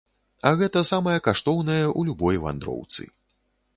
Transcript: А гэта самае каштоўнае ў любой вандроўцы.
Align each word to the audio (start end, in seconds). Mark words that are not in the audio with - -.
А 0.49 0.53
гэта 0.61 0.81
самае 0.91 1.17
каштоўнае 1.27 1.83
ў 1.83 2.01
любой 2.11 2.35
вандроўцы. 2.47 3.09